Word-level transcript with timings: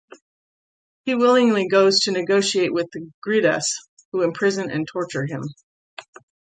He 1.05 1.13
willingly 1.13 1.67
goes 1.67 1.99
to 2.05 2.11
negotiate 2.11 2.73
with 2.73 2.87
the 2.91 3.11
Griddas, 3.23 3.65
who 4.11 4.23
imprison 4.23 4.71
and 4.71 4.87
torture 4.87 5.27
him. 5.27 5.43